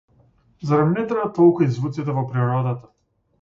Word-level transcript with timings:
Зарем 0.69 0.95
не 0.95 1.03
траат 1.11 1.35
толку 1.41 1.67
и 1.67 1.67
звуците 1.77 2.17
во 2.17 2.25
природата? 2.33 2.91